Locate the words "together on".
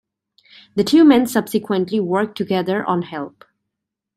2.35-3.03